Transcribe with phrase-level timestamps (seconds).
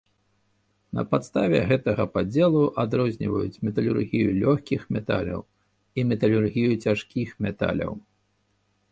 [0.99, 5.41] На падставе гэтага падзелу адрозніваюць металургію лёгкіх металаў
[6.01, 7.93] і металургію цяжкіх металаў.